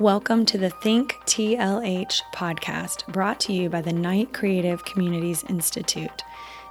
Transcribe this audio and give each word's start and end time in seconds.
Welcome 0.00 0.46
to 0.46 0.56
the 0.56 0.70
Think 0.70 1.16
TLH 1.26 2.22
podcast 2.34 3.06
brought 3.12 3.38
to 3.40 3.52
you 3.52 3.68
by 3.68 3.82
the 3.82 3.92
Knight 3.92 4.32
Creative 4.32 4.82
Communities 4.82 5.44
Institute. 5.46 6.22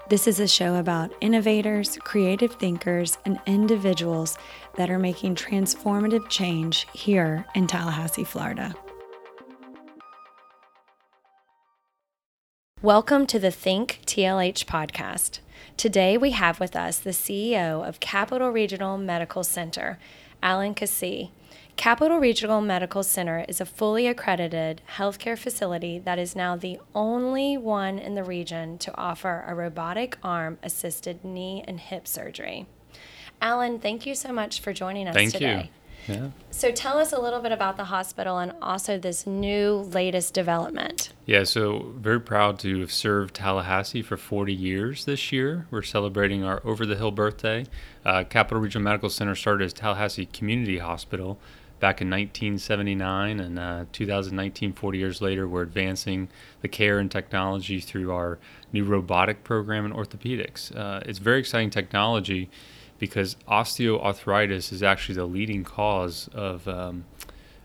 This 0.10 0.28
is 0.28 0.40
a 0.40 0.48
show 0.48 0.78
about 0.78 1.14
innovators, 1.22 2.00
creative 2.02 2.56
thinkers, 2.56 3.20
and 3.26 3.40
individuals 3.46 4.36
that 4.78 4.90
are 4.90 4.98
making 4.98 5.36
transformative 5.36 6.28
change 6.28 6.88
here 6.92 7.46
in 7.54 7.68
Tallahassee, 7.68 8.24
Florida. 8.24 8.74
Welcome 12.82 13.28
to 13.28 13.38
the 13.38 13.52
Think 13.52 14.00
TLH 14.08 14.66
podcast. 14.66 15.38
Today 15.78 16.18
we 16.18 16.32
have 16.32 16.60
with 16.60 16.76
us 16.76 16.98
the 16.98 17.12
CEO 17.12 17.88
of 17.88 18.00
Capital 18.00 18.50
Regional 18.50 18.98
Medical 18.98 19.44
Center, 19.44 20.00
Alan 20.42 20.74
Keesee. 20.74 21.30
Capital 21.80 22.20
Regional 22.20 22.60
Medical 22.60 23.04
Center 23.04 23.46
is 23.48 23.62
a 23.62 23.66
fully 23.66 24.06
accredited 24.06 24.82
healthcare 24.98 25.38
facility 25.38 25.98
that 25.98 26.20
is 26.20 26.36
now 26.36 26.58
the 26.58 26.78
only 26.94 27.56
one 27.56 27.98
in 27.98 28.16
the 28.16 28.24
region 28.26 28.78
to 28.80 28.94
offer 28.98 29.46
a 29.48 29.56
robotic 29.56 30.18
arm 30.22 30.58
assisted 30.62 31.24
knee 31.24 31.64
and 31.66 31.80
hip 31.80 32.06
surgery. 32.06 32.66
Alan, 33.42 33.80
thank 33.80 34.06
you 34.06 34.14
so 34.14 34.34
much 34.34 34.60
for 34.60 34.74
joining 34.74 35.08
us 35.08 35.16
thank 35.16 35.32
today. 35.32 35.72
You. 36.08 36.16
Yeah. 36.16 36.30
So 36.52 36.72
tell 36.72 36.98
us 36.98 37.14
a 37.14 37.20
little 37.20 37.40
bit 37.40 37.54
about 37.54 37.78
the 37.78 37.86
hospital 37.86 38.40
and 38.40 38.52
also 38.62 38.98
this 38.98 39.26
new 39.26 39.88
latest 39.94 40.34
development. 40.34 41.14
Yeah, 41.26 41.46
so 41.46 41.94
very 41.96 42.20
proud 42.20 42.60
to 42.60 42.82
have 42.82 42.92
served 42.92 43.36
Tallahassee 43.36 44.02
for 44.02 44.18
40 44.18 44.54
years 44.54 45.06
this 45.06 45.32
year. 45.32 45.66
We're 45.72 45.84
celebrating 45.84 46.44
our 46.44 46.62
over 46.66 46.86
the 46.86 46.98
hill 46.98 47.12
birthday. 47.12 47.68
Uh, 48.04 48.26
Capital 48.26 48.60
Regional 48.60 48.84
Medical 48.84 49.10
Center 49.10 49.36
started 49.36 49.64
as 49.64 49.74
Tallahassee 49.74 50.26
Community 50.26 50.80
Hospital 50.80 51.40
back 51.80 52.02
in 52.02 52.10
1979 52.10 53.40
and 53.40 53.60
uh, 53.60 53.86
2019 53.92 54.74
40 54.74 54.98
years 54.98 55.22
later 55.22 55.48
we're 55.48 55.62
advancing 55.62 56.30
the 56.62 56.68
care 56.68 57.00
and 57.00 57.10
technology 57.10 57.80
through 57.80 58.12
our 58.12 58.40
new 58.74 58.84
robotic 58.84 59.44
program 59.44 59.86
in 59.86 59.94
orthopedics. 59.94 60.76
Uh, 60.76 61.02
it's 61.06 61.20
very 61.20 61.40
exciting 61.40 61.70
technology 61.70 62.50
because 62.98 63.36
osteoarthritis 63.48 64.72
is 64.74 64.84
actually 64.84 65.16
the 65.16 65.26
leading 65.26 65.64
cause 65.64 66.30
of 66.34 66.68
um, 66.68 67.06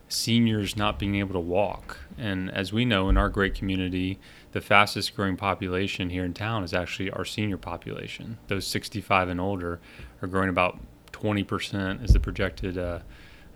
seniors 0.09 0.77
not 0.77 0.99
being 0.99 1.17
able 1.17 1.33
to 1.33 1.41
walk. 1.41 1.99
And 2.17 2.51
as 2.51 2.73
we 2.73 2.85
know 2.85 3.09
in 3.09 3.17
our 3.17 3.29
great 3.29 3.55
community 3.55 4.19
the 4.55 4.61
fastest 4.61 5.17
growing 5.17 5.37
population 5.37 6.11
here 6.11 6.25
in 6.25 6.33
town 6.33 6.63
is 6.63 6.73
actually 6.73 7.11
our 7.11 7.25
senior 7.25 7.57
population. 7.57 8.39
Those 8.47 8.67
65 8.69 9.29
and 9.29 9.41
older 9.41 9.81
are 10.23 10.29
growing 10.29 10.49
about 10.49 10.79
20% 11.11 12.05
is 12.05 12.13
the 12.13 12.21
projected 12.21 12.79
uh, 12.79 13.01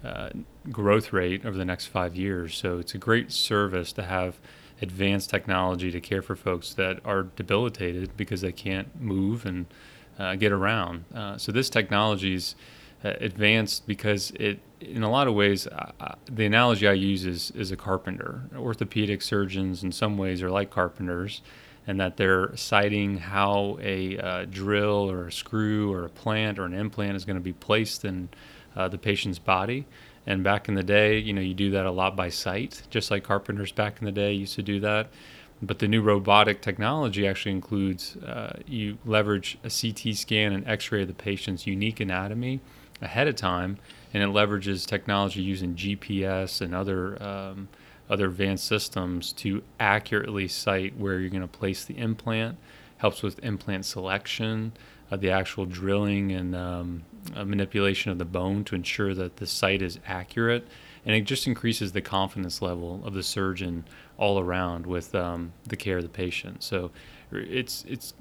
uh, 0.05 0.31
growth 0.71 1.13
rate 1.13 1.45
over 1.45 1.57
the 1.57 1.65
next 1.65 1.87
five 1.87 2.15
years. 2.15 2.57
So 2.57 2.79
it's 2.79 2.95
a 2.95 2.99
great 2.99 3.33
service 3.33 3.93
to 3.95 4.05
have 4.05 4.39
advanced 4.81 5.29
technology 5.29 5.91
to 5.91 6.01
care 6.01 6.23
for 6.23 6.37
folks 6.37 6.75
that 6.75 7.01
are 7.05 7.25
debilitated 7.25 8.17
because 8.17 8.41
they 8.43 8.53
can't 8.53 9.01
move 9.01 9.45
and 9.45 9.67
uh, 10.19 10.37
get 10.37 10.53
around. 10.53 11.05
Uh, 11.15 11.37
so 11.37 11.51
this 11.53 11.69
technology 11.69 12.35
is 12.35 12.55
uh, 13.05 13.15
advanced 13.21 13.87
because 13.87 14.31
it, 14.33 14.61
in 14.81 15.03
a 15.03 15.11
lot 15.11 15.27
of 15.27 15.35
ways, 15.35 15.67
the 16.31 16.45
analogy 16.45 16.87
I 16.87 16.93
use 16.93 17.25
is, 17.25 17.51
is 17.53 17.71
a 17.73 17.77
carpenter. 17.77 18.43
Orthopedic 18.57 19.23
surgeons, 19.23 19.83
in 19.83 19.93
some 19.93 20.17
ways, 20.17 20.43
are 20.43 20.51
like 20.51 20.71
carpenters. 20.71 21.43
And 21.87 21.99
that 22.01 22.19
they're 22.19 22.55
citing 22.55 23.17
how 23.17 23.79
a 23.81 24.19
uh, 24.19 24.45
drill 24.45 25.11
or 25.11 25.29
a 25.29 25.33
screw 25.33 25.91
or 25.91 26.05
a 26.05 26.11
plant 26.11 26.59
or 26.59 26.67
an 26.67 26.75
implant 26.75 27.17
is 27.17 27.25
going 27.25 27.39
to 27.39 27.43
be 27.43 27.55
placed 27.55 28.05
in 28.05 28.29
uh, 28.79 28.89
the 28.89 28.97
patient's 28.97 29.39
body. 29.39 29.85
And 30.27 30.45
back 30.45 30.69
in 30.69 30.75
the 30.75 30.83
day, 30.83 31.19
you 31.19 31.33
know, 31.33 31.41
you 31.41 31.55
do 31.55 31.71
that 31.73 31.87
a 31.87 31.91
lot 31.91 32.15
by 32.15 32.29
sight, 32.29 32.83
just 32.91 33.11
like 33.11 33.25
carpenters 33.25 33.73
back 33.73 33.99
in 33.99 34.05
the 34.05 34.13
day 34.13 34.33
used 34.33 34.55
to 34.55 34.63
do 34.63 34.79
that. 34.81 35.09
But 35.61 35.81
the 35.81 35.89
new 35.89 36.03
robotic 36.03 36.63
technology 36.63 37.27
actually 37.27 37.53
includes 37.53 38.17
uh, 38.17 38.61
you 38.67 38.99
leverage 39.05 39.59
a 39.65 39.71
CT 39.71 40.15
scan 40.15 40.53
and 40.53 40.67
X 40.69 40.93
ray 40.93 41.03
of 41.03 41.09
the 41.09 41.15
patient's 41.15 41.67
unique 41.67 41.99
anatomy 41.99 42.61
ahead 43.03 43.27
of 43.27 43.35
time, 43.35 43.79
and 44.15 44.23
it 44.23 44.29
leverages 44.29 44.87
technology 44.87 45.43
using 45.43 45.75
GPS 45.75 46.61
and 46.61 46.75
other 46.75 47.21
um, 47.21 47.69
other 48.09 48.27
advanced 48.27 48.67
systems 48.67 49.33
to 49.33 49.63
accurately 49.81 50.47
site 50.47 50.97
where 50.97 51.19
you're 51.19 51.31
going 51.31 51.43
to 51.43 51.49
place 51.49 51.85
the 51.85 51.99
implant. 51.99 52.57
Helps 52.99 53.23
with 53.23 53.43
implant 53.45 53.85
selection, 53.85 54.73
uh, 55.11 55.17
the 55.17 55.31
actual 55.31 55.67
drilling 55.67 56.33
and 56.33 56.55
um, 56.55 57.05
manipulation 57.45 58.11
of 58.11 58.19
the 58.19 58.25
bone 58.25 58.65
to 58.65 58.75
ensure 58.75 59.15
that 59.15 59.37
the 59.37 59.47
site 59.47 59.83
is 59.83 59.99
accurate. 60.07 60.67
And 61.05 61.15
it 61.15 61.23
just 61.23 61.47
increases 61.47 61.93
the 61.93 62.03
confidence 62.03 62.61
level 62.61 63.01
of 63.05 63.15
the 63.15 63.23
surgeon 63.23 63.85
all 64.19 64.39
around 64.39 64.87
with 64.87 65.15
um, 65.15 65.53
the 65.67 65.77
care 65.77 65.99
of 65.99 66.03
the 66.03 66.09
patient. 66.09 66.63
So 66.63 66.91
it's 67.33 67.85
it's 67.89 68.15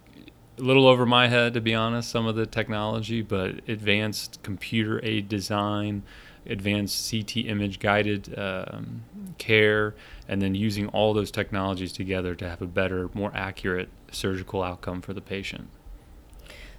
a 0.57 0.61
little 0.61 0.87
over 0.87 1.05
my 1.05 1.27
head 1.27 1.53
to 1.55 1.61
be 1.61 1.75
honest. 1.75 2.09
Some 2.09 2.25
of 2.25 2.35
the 2.35 2.45
technology, 2.45 3.21
but 3.21 3.67
advanced 3.67 4.39
computer 4.43 5.03
aid 5.03 5.27
design, 5.27 6.03
advanced 6.45 7.11
CT 7.11 7.37
image 7.45 7.79
guided 7.79 8.37
um, 8.37 9.03
care, 9.37 9.95
and 10.27 10.41
then 10.41 10.55
using 10.55 10.87
all 10.89 11.13
those 11.13 11.31
technologies 11.31 11.91
together 11.91 12.35
to 12.35 12.47
have 12.47 12.61
a 12.61 12.67
better, 12.67 13.09
more 13.13 13.31
accurate 13.35 13.89
surgical 14.11 14.63
outcome 14.63 15.01
for 15.01 15.13
the 15.13 15.21
patient. 15.21 15.67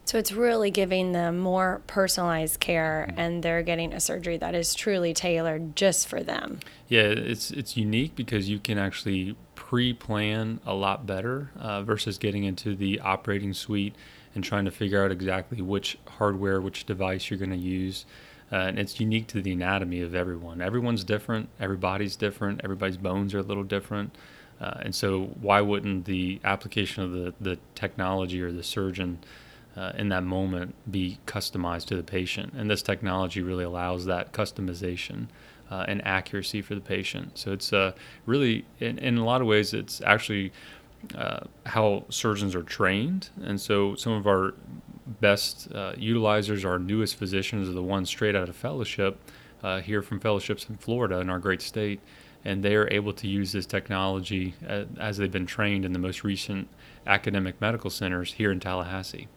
So 0.09 0.17
it's 0.17 0.33
really 0.33 0.71
giving 0.71 1.13
them 1.13 1.37
more 1.37 1.83
personalized 1.87 2.61
care, 2.61 3.09
mm-hmm. 3.11 3.21
and 3.21 3.43
they're 3.43 3.63
getting 3.63 3.93
a 3.93 4.01
surgery 4.01 4.39
that 4.39 4.55
is 4.55 4.75
truly 4.75 5.13
tailored 5.13 5.77
just 5.77 6.09
for 6.09 6.23
them. 6.23 6.61
Yeah, 6.89 7.03
it's 7.03 7.51
it's 7.51 7.77
unique 7.77 8.17
because 8.17 8.49
you 8.49 8.59
can 8.59 8.79
actually 8.79 9.37
pre-plan 9.55 10.61
a 10.65 10.73
lot 10.73 11.05
better 11.05 11.51
uh, 11.59 11.83
versus 11.83 12.17
getting 12.17 12.45
into 12.45 12.75
the 12.75 12.99
operating 13.01 13.53
suite 13.53 13.95
and 14.35 14.43
trying 14.43 14.65
to 14.65 14.71
figure 14.71 15.05
out 15.05 15.13
exactly 15.13 15.61
which 15.61 15.99
hardware, 16.07 16.59
which 16.59 16.87
device 16.87 17.29
you're 17.29 17.39
going 17.39 17.51
to 17.51 17.57
use. 17.57 18.07
Uh, 18.51 18.57
and 18.57 18.79
it's 18.79 18.99
unique 18.99 19.27
to 19.27 19.43
the 19.43 19.53
anatomy 19.53 20.01
of 20.01 20.15
everyone. 20.15 20.63
Everyone's 20.63 21.05
different. 21.05 21.51
Everybody's 21.61 22.17
different. 22.17 22.63
Everybody's 22.65 22.97
bones 22.97 23.35
are 23.35 23.41
a 23.41 23.43
little 23.43 23.63
different. 23.63 24.17
Uh, 24.59 24.79
and 24.81 24.95
so, 24.95 25.25
why 25.43 25.61
wouldn't 25.61 26.07
the 26.07 26.41
application 26.45 27.05
of 27.05 27.13
the, 27.13 27.35
the 27.39 27.59
technology 27.75 28.41
or 28.41 28.51
the 28.51 28.63
surgeon 28.63 29.19
uh, 29.79 29.93
in 29.97 30.09
that 30.09 30.25
moment 30.25 30.75
be 30.91 31.19
customized 31.27 31.87
to 31.87 31.97
the 31.97 32.03
patient. 32.03 32.53
And 32.55 32.69
this 32.69 32.83
technology 32.83 33.43
really 33.43 33.65
allows 33.65 34.07
that 34.07 34.33
customization 34.33 35.29
uh, 35.71 35.85
and 35.87 36.05
accuracy 36.05 36.63
for 36.63 36.75
the 36.75 36.81
patient. 36.81 37.39
So 37.39 37.53
it's 37.53 37.73
uh, 37.73 37.93
really, 38.27 38.65
in, 38.81 38.99
in, 38.99 39.19
a 39.19 39.25
lot 39.25 39.41
of 39.41 39.47
ways, 39.47 39.75
it's 39.75 40.01
actually 40.01 40.53
uh, 41.15 41.41
how 41.67 42.05
surgeons 42.09 42.57
are 42.57 42.65
trained. 42.65 43.31
And 43.43 43.61
so 43.61 43.95
some 43.95 44.15
of 44.15 44.27
our 44.27 44.55
best 45.21 45.69
uh, 45.73 45.93
utilizers, 45.93 46.65
our 46.65 46.79
newest 46.81 47.15
physicians, 47.15 47.69
are 47.69 47.73
the 47.73 47.83
ones 47.83 48.09
straight 48.09 48.35
out 48.35 48.49
of 48.49 48.57
fellowship 48.57 49.21
uh, 49.63 49.81
here 49.81 50.03
from 50.03 50.19
fellowships 50.19 50.69
in 50.69 50.77
Florida 50.77 51.21
in 51.21 51.31
our 51.31 51.39
great 51.39 51.63
state. 51.63 52.01
And 52.45 52.65
they 52.65 52.75
are 52.75 52.89
able 52.91 53.13
to 53.13 53.29
use 53.29 53.53
this 53.53 53.67
technology 53.67 54.55
as 54.99 55.19
they've 55.19 55.31
been 55.31 55.47
trained 55.47 55.85
in 55.85 55.93
the 55.93 55.99
most 55.99 56.25
recent 56.25 56.69
academic 57.07 57.61
medical 57.61 57.91
centers 57.91 58.33
here 58.35 58.51
in 58.51 58.59
Tallahassee. 58.59 59.29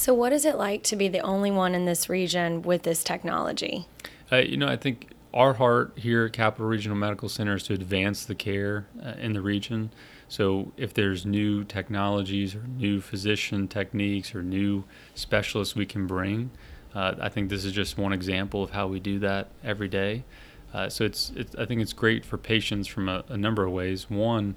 So, 0.00 0.14
what 0.14 0.32
is 0.32 0.46
it 0.46 0.56
like 0.56 0.82
to 0.84 0.96
be 0.96 1.08
the 1.08 1.20
only 1.20 1.50
one 1.50 1.74
in 1.74 1.84
this 1.84 2.08
region 2.08 2.62
with 2.62 2.84
this 2.84 3.04
technology? 3.04 3.86
Uh, 4.32 4.36
you 4.36 4.56
know, 4.56 4.66
I 4.66 4.78
think 4.78 5.10
our 5.34 5.52
heart 5.52 5.92
here 5.94 6.24
at 6.24 6.32
Capital 6.32 6.66
Regional 6.66 6.96
Medical 6.96 7.28
Center 7.28 7.56
is 7.56 7.64
to 7.64 7.74
advance 7.74 8.24
the 8.24 8.34
care 8.34 8.86
uh, 9.04 9.12
in 9.20 9.34
the 9.34 9.42
region. 9.42 9.90
So, 10.26 10.72
if 10.78 10.94
there's 10.94 11.26
new 11.26 11.64
technologies 11.64 12.54
or 12.54 12.62
new 12.62 13.02
physician 13.02 13.68
techniques 13.68 14.34
or 14.34 14.42
new 14.42 14.84
specialists 15.14 15.76
we 15.76 15.84
can 15.84 16.06
bring, 16.06 16.50
uh, 16.94 17.16
I 17.20 17.28
think 17.28 17.50
this 17.50 17.66
is 17.66 17.74
just 17.74 17.98
one 17.98 18.14
example 18.14 18.62
of 18.62 18.70
how 18.70 18.86
we 18.86 19.00
do 19.00 19.18
that 19.18 19.48
every 19.62 19.88
day. 19.88 20.24
Uh, 20.72 20.88
so, 20.88 21.04
it's, 21.04 21.30
it's, 21.36 21.54
I 21.56 21.66
think 21.66 21.82
it's 21.82 21.92
great 21.92 22.24
for 22.24 22.38
patients 22.38 22.86
from 22.86 23.10
a, 23.10 23.22
a 23.28 23.36
number 23.36 23.66
of 23.66 23.72
ways. 23.72 24.08
One, 24.08 24.54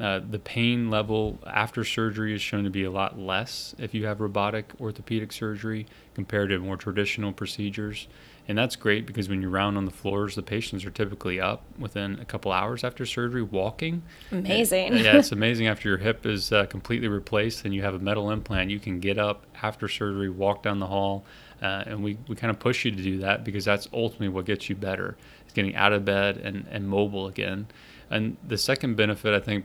uh, 0.00 0.20
the 0.28 0.38
pain 0.38 0.90
level 0.90 1.38
after 1.46 1.84
surgery 1.84 2.34
is 2.34 2.42
shown 2.42 2.64
to 2.64 2.70
be 2.70 2.82
a 2.84 2.90
lot 2.90 3.18
less 3.18 3.74
if 3.78 3.94
you 3.94 4.06
have 4.06 4.20
robotic 4.20 4.72
orthopedic 4.80 5.32
surgery 5.32 5.86
compared 6.14 6.48
to 6.48 6.58
more 6.58 6.76
traditional 6.76 7.32
procedures. 7.32 8.08
And 8.46 8.58
that's 8.58 8.76
great 8.76 9.06
because 9.06 9.28
when 9.28 9.40
you're 9.40 9.50
round 9.50 9.78
on 9.78 9.84
the 9.86 9.90
floors, 9.90 10.34
the 10.34 10.42
patients 10.42 10.84
are 10.84 10.90
typically 10.90 11.40
up 11.40 11.62
within 11.78 12.18
a 12.20 12.24
couple 12.24 12.52
hours 12.52 12.84
after 12.84 13.06
surgery, 13.06 13.42
walking. 13.42 14.02
Amazing. 14.32 14.96
yeah, 14.96 15.16
it's 15.16 15.32
amazing 15.32 15.68
after 15.68 15.88
your 15.88 15.98
hip 15.98 16.26
is 16.26 16.52
uh, 16.52 16.66
completely 16.66 17.08
replaced 17.08 17.64
and 17.64 17.72
you 17.72 17.82
have 17.82 17.94
a 17.94 17.98
metal 17.98 18.30
implant, 18.30 18.70
you 18.70 18.80
can 18.80 19.00
get 19.00 19.16
up 19.16 19.46
after 19.62 19.88
surgery, 19.88 20.28
walk 20.28 20.62
down 20.62 20.78
the 20.78 20.86
hall. 20.86 21.24
Uh, 21.62 21.84
and 21.86 22.02
we, 22.02 22.18
we 22.28 22.36
kind 22.36 22.50
of 22.50 22.58
push 22.58 22.84
you 22.84 22.90
to 22.90 23.02
do 23.02 23.18
that 23.18 23.44
because 23.44 23.64
that's 23.64 23.88
ultimately 23.94 24.28
what 24.28 24.44
gets 24.44 24.68
you 24.68 24.74
better. 24.74 25.16
Is 25.46 25.52
getting 25.52 25.74
out 25.76 25.92
of 25.92 26.04
bed 26.04 26.36
and, 26.36 26.66
and 26.70 26.86
mobile 26.86 27.28
again. 27.28 27.68
And 28.10 28.36
the 28.46 28.58
second 28.58 28.96
benefit, 28.96 29.32
I 29.34 29.40
think, 29.40 29.64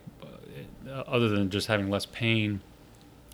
other 1.08 1.30
than 1.30 1.50
just 1.50 1.68
having 1.68 1.90
less 1.90 2.06
pain, 2.06 2.62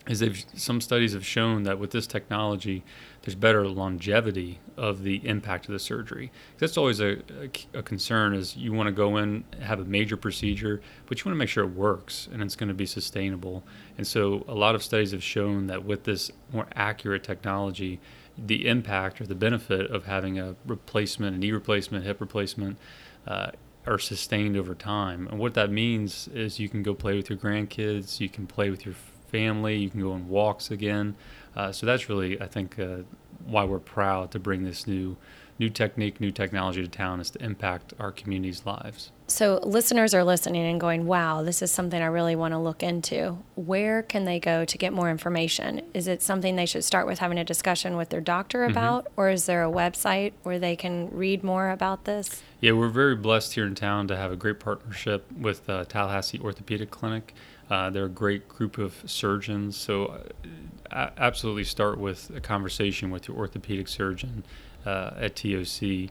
is 0.07 0.19
they've 0.19 0.46
some 0.56 0.81
studies 0.81 1.13
have 1.13 1.25
shown 1.25 1.63
that 1.63 1.80
with 1.80 1.92
this 1.92 2.06
technology, 2.06 2.84
there's 3.22 3.36
better 3.36 3.68
longevity 3.68 4.60
of 4.78 5.04
the 5.04 5.25
impact 5.28 5.66
of 5.66 5.74
the 5.74 5.80
surgery. 5.80 6.31
That's 6.60 6.78
always 6.78 7.00
a, 7.00 7.18
a, 7.42 7.80
a 7.80 7.84
concern 7.84 8.34
is 8.34 8.56
you 8.56 8.72
want 8.72 8.88
to 8.88 8.94
go 8.94 9.18
in 9.18 9.44
have 9.62 9.80
a 9.80 9.86
major 9.86 10.16
procedure, 10.16 10.81
but 11.07 11.19
you 11.19 11.25
want 11.25 11.36
to 11.36 11.40
make 11.40 11.50
sure 11.50 11.63
it 11.63 11.74
works 11.74 12.30
and 12.31 12.42
it's 12.42 12.56
going 12.56 12.68
to 12.68 12.75
be 12.75 12.86
sustainable. 12.86 13.63
And 13.98 14.06
so 14.06 14.46
a 14.48 14.54
lot 14.54 14.75
of 14.75 14.84
studies 14.84 15.12
have 15.12 15.24
shown 15.24 15.68
that 15.68 15.84
with 15.84 16.04
this 16.04 16.31
more 16.54 16.68
accurate 16.75 17.24
technology, 17.24 18.00
the 18.38 18.68
impact 18.68 19.22
or 19.22 19.25
the 19.25 19.36
benefit 19.36 19.90
of 19.90 20.06
having 20.06 20.38
a 20.38 20.56
replacement, 20.66 21.36
a 21.36 21.40
knee 21.40 21.52
replacement, 21.52 22.06
hip 22.06 22.22
replacement, 22.22 22.78
uh, 23.25 23.52
are 23.87 23.99
sustained 23.99 24.57
over 24.57 24.75
time. 24.75 25.27
And 25.27 25.39
what 25.39 25.53
that 25.53 25.69
means 25.71 26.27
is 26.29 26.59
you 26.59 26.69
can 26.69 26.83
go 26.83 26.93
play 26.93 27.15
with 27.15 27.29
your 27.29 27.37
grandkids, 27.37 28.19
you 28.19 28.29
can 28.29 28.47
play 28.47 28.69
with 28.69 28.85
your 28.85 28.95
family, 29.27 29.75
you 29.77 29.89
can 29.89 30.01
go 30.01 30.11
on 30.11 30.27
walks 30.27 30.71
again. 30.71 31.15
Uh, 31.55 31.71
so 31.71 31.85
that's 31.85 32.09
really, 32.09 32.41
I 32.41 32.47
think, 32.47 32.79
uh, 32.79 32.97
why 33.45 33.63
we're 33.63 33.79
proud 33.79 34.31
to 34.31 34.39
bring 34.39 34.63
this 34.63 34.87
new 34.87 35.17
new 35.57 35.69
technique, 35.69 36.19
new 36.19 36.31
technology 36.31 36.81
to 36.81 36.88
town 36.88 37.19
is 37.19 37.30
to 37.31 37.44
impact 37.44 37.94
our 38.00 38.12
community's 38.12 38.66
lives. 38.66 39.12
So, 39.28 39.60
listeners 39.63 40.13
are 40.13 40.24
listening 40.24 40.66
and 40.66 40.80
going, 40.80 41.07
wow, 41.07 41.42
this 41.42 41.62
is 41.62 41.72
something 41.72 42.00
I 42.00 42.06
really 42.06 42.36
want 42.36 42.54
to 42.54 42.60
look 42.60 42.84
into. 42.84 43.40
Where 43.56 44.04
can 44.04 44.25
they 44.25 44.40
go 44.40 44.66
to 44.66 44.78
get 44.78 44.94
more 44.94 45.10
information? 45.10 45.81
Is 45.96 46.07
it 46.07 46.22
something 46.22 46.56
they 46.56 46.68
should 46.68 46.84
start 46.84 47.07
with 47.07 47.19
having 47.19 47.40
a 47.40 47.44
discussion 47.44 47.98
with 47.98 48.10
their 48.10 48.22
doctor 48.22 48.60
mm-hmm. 48.60 48.72
about, 48.72 49.06
mm-hmm. 49.06 49.13
or 49.22 49.30
is 49.30 49.46
there 49.46 49.63
a 49.63 49.72
website 49.72 50.34
where 50.44 50.60
they 50.60 50.75
can 50.75 51.10
read 51.10 51.44
more 51.44 51.72
about 51.72 52.06
this? 52.06 52.44
Yeah, 52.62 52.74
we're 52.74 52.90
very 52.90 53.16
blessed 53.16 53.54
here 53.54 53.66
in 53.66 53.74
town 53.74 54.07
to 54.10 54.16
have 54.16 54.31
a 54.31 54.36
great 54.36 54.60
partnership 54.60 55.25
with 55.31 55.68
uh, 55.69 55.86
Tallahassee 55.86 56.40
Orthopedic 56.40 56.92
Clinic. 56.92 57.34
Uh, 57.68 57.90
they're 57.90 58.06
a 58.06 58.10
great 58.10 58.48
group 58.48 58.78
of 58.78 59.02
surgeons, 59.07 59.75
so 59.75 60.24
uh, 60.92 61.10
absolutely 61.18 61.63
start 61.63 61.98
with 61.98 62.30
a 62.36 62.40
conversation 62.40 63.10
with 63.10 63.28
your 63.28 63.36
orthopedic 63.38 63.88
surgeon 63.88 64.44
uh, 64.85 65.11
at 65.17 65.35
TOC. 65.35 66.09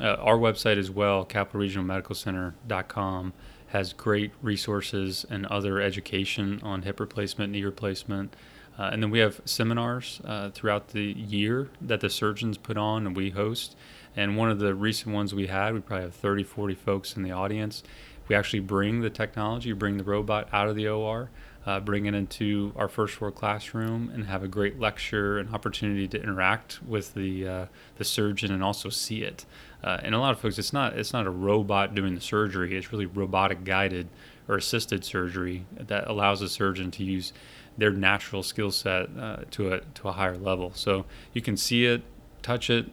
Uh, 0.00 0.16
our 0.16 0.36
website 0.36 0.76
as 0.76 0.90
well, 0.90 1.24
capitalregionalmedicalcenter.com, 1.24 3.32
has 3.68 3.92
great 3.92 4.32
resources 4.42 5.24
and 5.30 5.46
other 5.46 5.80
education 5.80 6.60
on 6.62 6.82
hip 6.82 7.00
replacement, 7.00 7.52
knee 7.52 7.64
replacement. 7.64 8.34
Uh, 8.78 8.90
and 8.92 9.02
then 9.02 9.10
we 9.10 9.20
have 9.20 9.40
seminars 9.44 10.20
uh, 10.24 10.50
throughout 10.50 10.88
the 10.88 11.02
year 11.02 11.68
that 11.80 12.00
the 12.00 12.10
surgeons 12.10 12.58
put 12.58 12.76
on 12.76 13.06
and 13.06 13.16
we 13.16 13.30
host. 13.30 13.76
And 14.16 14.36
one 14.36 14.50
of 14.50 14.58
the 14.58 14.74
recent 14.74 15.14
ones 15.14 15.34
we 15.34 15.46
had, 15.46 15.74
we 15.74 15.80
probably 15.80 16.04
have 16.04 16.14
30, 16.14 16.44
40 16.44 16.74
folks 16.74 17.16
in 17.16 17.22
the 17.22 17.32
audience. 17.32 17.82
We 18.28 18.34
actually 18.34 18.60
bring 18.60 19.00
the 19.00 19.10
technology, 19.10 19.72
bring 19.72 19.96
the 19.96 20.04
robot 20.04 20.48
out 20.52 20.68
of 20.68 20.76
the 20.76 20.88
OR 20.88 21.30
uh, 21.66 21.80
bring 21.80 22.06
it 22.06 22.14
into 22.14 22.72
our 22.76 22.88
first 22.88 23.14
floor 23.14 23.30
classroom 23.30 24.10
and 24.12 24.26
have 24.26 24.42
a 24.42 24.48
great 24.48 24.78
lecture 24.78 25.38
and 25.38 25.54
opportunity 25.54 26.06
to 26.06 26.22
interact 26.22 26.82
with 26.82 27.14
the 27.14 27.48
uh, 27.48 27.66
the 27.96 28.04
surgeon 28.04 28.52
and 28.52 28.62
also 28.62 28.88
see 28.88 29.22
it. 29.22 29.44
Uh, 29.82 29.98
and 30.02 30.14
a 30.14 30.18
lot 30.18 30.32
of 30.32 30.38
folks, 30.38 30.58
it's 30.58 30.72
not 30.72 30.98
it's 30.98 31.12
not 31.12 31.26
a 31.26 31.30
robot 31.30 31.94
doing 31.94 32.14
the 32.14 32.20
surgery. 32.20 32.76
It's 32.76 32.92
really 32.92 33.06
robotic 33.06 33.64
guided 33.64 34.08
or 34.48 34.56
assisted 34.56 35.04
surgery 35.04 35.64
that 35.78 36.06
allows 36.08 36.40
the 36.40 36.48
surgeon 36.48 36.90
to 36.92 37.04
use 37.04 37.32
their 37.78 37.90
natural 37.90 38.42
skill 38.42 38.70
set 38.70 39.08
uh, 39.18 39.38
to 39.50 39.72
a 39.72 39.80
to 39.80 40.08
a 40.08 40.12
higher 40.12 40.36
level. 40.36 40.72
So 40.74 41.06
you 41.32 41.40
can 41.40 41.56
see 41.56 41.86
it, 41.86 42.02
touch 42.42 42.68
it, 42.68 42.86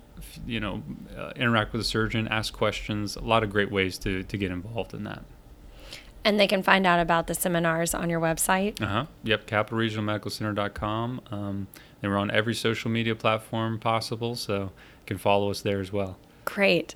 you 0.45 0.59
know, 0.59 0.81
uh, 1.17 1.31
interact 1.35 1.73
with 1.73 1.81
the 1.81 1.85
surgeon, 1.85 2.27
ask 2.29 2.53
questions. 2.53 3.15
A 3.17 3.21
lot 3.21 3.43
of 3.43 3.49
great 3.49 3.71
ways 3.71 3.97
to 3.99 4.23
to 4.23 4.37
get 4.37 4.51
involved 4.51 4.93
in 4.93 5.03
that. 5.03 5.23
And 6.23 6.39
they 6.39 6.47
can 6.47 6.61
find 6.61 6.85
out 6.85 6.99
about 6.99 7.27
the 7.27 7.33
seminars 7.33 7.93
on 7.93 8.09
your 8.09 8.19
website. 8.19 8.81
Uh 8.81 8.87
huh. 8.87 9.05
Yep, 9.23 9.47
capitalregionalmedicalcenter.com. 9.47 11.21
Um, 11.31 11.67
and 12.01 12.11
we're 12.11 12.17
on 12.17 12.31
every 12.31 12.55
social 12.55 12.91
media 12.91 13.15
platform 13.15 13.79
possible, 13.79 14.35
so 14.35 14.61
you 14.63 14.69
can 15.05 15.17
follow 15.17 15.49
us 15.49 15.61
there 15.61 15.79
as 15.79 15.91
well. 15.91 16.17
Great. 16.45 16.95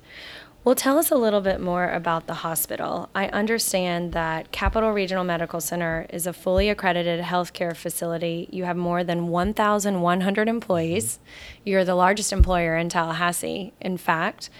Well, 0.66 0.74
tell 0.74 0.98
us 0.98 1.12
a 1.12 1.16
little 1.16 1.40
bit 1.40 1.60
more 1.60 1.88
about 1.88 2.26
the 2.26 2.34
hospital. 2.34 3.08
I 3.14 3.28
understand 3.28 4.12
that 4.14 4.50
Capital 4.50 4.90
Regional 4.90 5.22
Medical 5.22 5.60
Center 5.60 6.06
is 6.10 6.26
a 6.26 6.32
fully 6.32 6.68
accredited 6.68 7.24
healthcare 7.24 7.76
facility. 7.76 8.48
You 8.50 8.64
have 8.64 8.76
more 8.76 9.04
than 9.04 9.28
1,100 9.28 10.48
employees. 10.48 11.20
You're 11.64 11.84
the 11.84 11.94
largest 11.94 12.32
employer 12.32 12.76
in 12.76 12.88
Tallahassee, 12.88 13.74
in 13.80 13.96
fact 13.96 14.50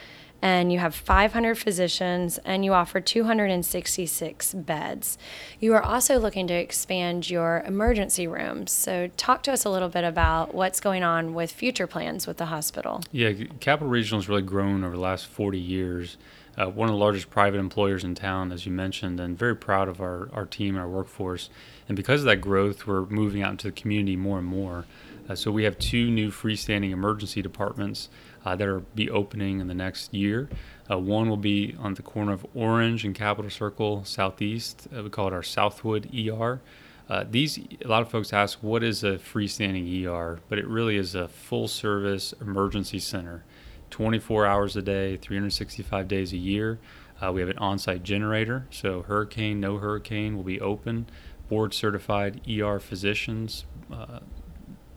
and 0.43 0.73
you 0.73 0.79
have 0.79 0.95
500 0.95 1.57
physicians 1.57 2.39
and 2.45 2.65
you 2.65 2.73
offer 2.73 3.01
266 3.01 4.55
beds. 4.55 5.19
You 5.61 5.75
are 5.75 5.83
also 5.83 6.19
looking 6.19 6.47
to 6.49 6.55
expand 6.55 7.31
your 7.31 7.63
emergency 7.67 8.27
rooms. 8.27 8.73
So, 8.73 9.09
talk 9.17 9.43
to 9.45 9.53
us 9.53 9.65
a 9.65 9.71
little 9.71 9.89
bit 9.89 10.05
about 10.05 10.55
what's 10.55 10.81
going 10.81 11.03
on 11.03 11.35
with 11.35 11.51
future 11.51 11.87
plans 11.87 12.27
with 12.27 12.37
the 12.37 12.47
hospital. 12.47 13.03
Yeah, 13.13 13.33
Capital 13.61 13.89
Regional 13.89 14.21
has 14.21 14.29
really 14.29 14.43
grown 14.43 14.85
over 14.85 14.95
the 14.95 15.03
last 15.03 15.27
40 15.27 15.59
years. 15.59 16.17
Uh, 16.57 16.67
one 16.67 16.89
of 16.89 16.95
the 16.95 16.99
largest 16.99 17.29
private 17.29 17.59
employers 17.59 18.03
in 18.03 18.15
town, 18.15 18.51
as 18.51 18.65
you 18.65 18.73
mentioned, 18.73 19.21
and 19.21 19.39
very 19.39 19.55
proud 19.55 19.89
of 19.89 20.01
our, 20.01 20.31
our 20.33 20.47
team 20.47 20.75
and 20.75 20.83
our 20.83 20.89
workforce. 20.89 21.51
And 21.87 21.97
because 21.97 22.21
of 22.21 22.27
that 22.27 22.37
growth, 22.37 22.87
we're 22.87 23.05
moving 23.07 23.43
out 23.43 23.51
into 23.51 23.69
the 23.69 23.73
community 23.73 24.17
more 24.17 24.39
and 24.39 24.47
more. 24.47 24.87
Uh, 25.29 25.35
so 25.35 25.51
we 25.51 25.65
have 25.65 25.79
two 25.79 26.11
new 26.11 26.31
freestanding 26.31 26.93
emergency 26.93 27.43
departments 27.43 28.09
uh, 28.47 28.55
that 28.55 28.69
are 28.69 28.81
be 28.95 29.11
opening 29.11 29.61
in 29.61 29.67
the 29.67 29.75
next 29.75 30.15
year. 30.15 30.49
Uh, 30.89 30.97
one 30.97 31.29
will 31.29 31.37
be 31.37 31.75
on 31.81 31.95
the 31.95 32.03
corner 32.03 32.33
of 32.33 32.47
Orange 32.55 33.05
and 33.05 33.13
Capitol 33.13 33.51
Circle 33.51 34.05
Southeast. 34.05 34.87
Uh, 34.97 35.03
we 35.03 35.11
call 35.11 35.27
it 35.27 35.33
our 35.33 35.43
Southwood 35.43 36.09
ER. 36.17 36.61
Uh, 37.09 37.25
these 37.29 37.59
a 37.59 37.89
lot 37.89 38.03
of 38.03 38.09
folks 38.09 38.33
ask 38.33 38.63
what 38.63 38.85
is 38.85 39.03
a 39.03 39.19
freestanding 39.19 40.07
ER, 40.07 40.39
but 40.49 40.59
it 40.59 40.67
really 40.69 40.97
is 40.97 41.17
a 41.17 41.27
full 41.27 41.67
service 41.67 42.35
emergency 42.41 43.01
center, 43.01 43.45
24 43.91 44.47
hours 44.47 44.77
a 44.77 44.83
day, 44.83 45.17
365 45.17 46.07
days 46.07 46.33
a 46.33 46.37
year. 46.37 46.79
Uh, 47.21 47.33
we 47.33 47.41
have 47.41 47.51
an 47.51 47.59
on-site 47.59 48.03
generator, 48.05 48.67
so 48.71 49.03
hurricane, 49.03 49.59
no 49.59 49.79
hurricane 49.79 50.37
will 50.37 50.45
be 50.45 50.61
open. 50.61 51.07
Board 51.49 51.75
certified 51.75 52.41
ER 52.49 52.79
physicians, 52.79 53.65
uh, 53.93 54.21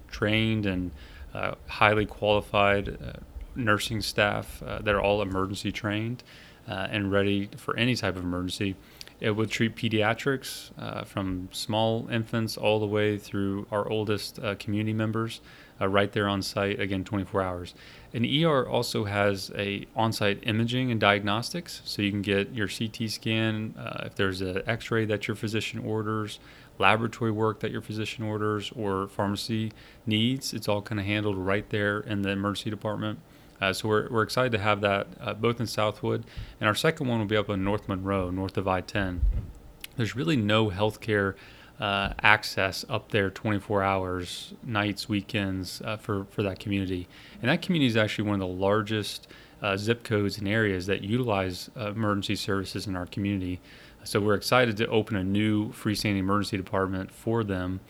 trained 0.07 0.67
and 0.67 0.91
highly 1.67 2.07
qualified 2.07 2.97
nursing 3.59 4.01
staff 4.01 4.61
uh, 4.63 4.79
that 4.79 4.93
are 4.93 5.01
all 5.01 5.21
emergency 5.21 5.71
trained 5.71 6.23
uh, 6.67 6.87
and 6.89 7.11
ready 7.11 7.49
for 7.57 7.75
any 7.77 7.95
type 7.95 8.15
of 8.15 8.23
emergency. 8.23 8.75
It 9.19 9.31
would 9.31 9.51
treat 9.51 9.75
pediatrics 9.75 10.71
uh, 10.79 11.03
from 11.03 11.49
small 11.51 12.07
infants 12.09 12.55
all 12.55 12.79
the 12.79 12.87
way 12.87 13.17
through 13.17 13.67
our 13.69 13.89
oldest 13.89 14.39
uh, 14.39 14.55
community 14.55 14.93
members, 14.93 15.41
uh, 15.81 15.87
right 15.87 16.11
there 16.11 16.27
on 16.27 16.41
site. 16.41 16.79
Again, 16.79 17.03
24 17.03 17.41
hours. 17.41 17.73
An 18.13 18.25
ER 18.25 18.67
also 18.67 19.03
has 19.03 19.51
a 19.55 19.85
on-site 19.95 20.39
imaging 20.43 20.89
and 20.89 20.99
diagnostics, 20.99 21.81
so 21.85 22.01
you 22.01 22.11
can 22.11 22.21
get 22.21 22.53
your 22.53 22.67
CT 22.67 23.09
scan 23.09 23.75
uh, 23.77 24.03
if 24.05 24.15
there's 24.15 24.41
an 24.41 24.61
X-ray 24.65 25.05
that 25.05 25.27
your 25.27 25.35
physician 25.35 25.79
orders, 25.79 26.39
laboratory 26.77 27.31
work 27.31 27.59
that 27.59 27.71
your 27.71 27.81
physician 27.81 28.23
orders, 28.23 28.71
or 28.75 29.07
pharmacy 29.09 29.71
needs. 30.05 30.53
It's 30.53 30.67
all 30.67 30.81
kind 30.81 30.99
of 30.99 31.05
handled 31.05 31.37
right 31.37 31.69
there 31.69 31.99
in 31.99 32.21
the 32.21 32.29
emergency 32.29 32.69
department. 32.69 33.19
Uh, 33.61 33.73
so 33.73 33.87
we're, 33.87 34.09
we're 34.09 34.23
excited 34.23 34.51
to 34.51 34.59
have 34.59 34.81
that 34.81 35.07
uh, 35.19 35.33
both 35.33 35.59
in 35.59 35.67
Southwood, 35.67 36.23
and 36.59 36.67
our 36.67 36.75
second 36.75 37.07
one 37.07 37.19
will 37.19 37.25
be 37.25 37.37
up 37.37 37.49
in 37.49 37.63
North 37.63 37.87
Monroe, 37.87 38.29
north 38.29 38.57
of 38.57 38.67
I-10. 38.67 39.19
There's 39.97 40.15
really 40.15 40.37
no 40.37 40.69
healthcare 40.69 41.35
uh, 41.79 42.13
access 42.21 42.83
up 42.89 43.11
there 43.11 43.29
24 43.29 43.83
hours, 43.83 44.53
nights, 44.63 45.07
weekends 45.07 45.81
uh, 45.85 45.95
for 45.97 46.25
for 46.25 46.43
that 46.43 46.59
community, 46.59 47.07
and 47.41 47.49
that 47.49 47.61
community 47.61 47.87
is 47.87 47.95
actually 47.95 48.25
one 48.25 48.33
of 48.35 48.39
the 48.39 48.47
largest 48.53 49.27
uh, 49.61 49.77
zip 49.77 50.03
codes 50.03 50.37
and 50.37 50.47
areas 50.47 50.85
that 50.87 51.03
utilize 51.03 51.69
uh, 51.77 51.91
emergency 51.91 52.35
services 52.35 52.87
in 52.87 52.95
our 52.95 53.05
community. 53.05 53.59
So 54.03 54.19
we're 54.19 54.35
excited 54.35 54.77
to 54.77 54.87
open 54.87 55.15
a 55.17 55.23
new 55.23 55.69
freestanding 55.69 56.19
emergency 56.19 56.57
department 56.57 57.11
for 57.11 57.43
them 57.43 57.81